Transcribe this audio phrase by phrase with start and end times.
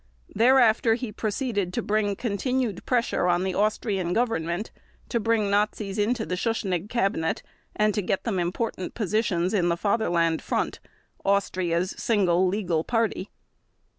[0.33, 4.71] Thereafter he proceeded to bring continued pressure on the Austrian Government
[5.09, 7.43] to bring Nazis into the Schuschnigg Cabinet
[7.75, 10.79] and to get them important positions in the Fatherland Front,
[11.23, 13.29] Austria's single legal party.